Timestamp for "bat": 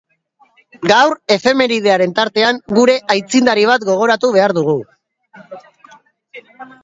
3.73-3.85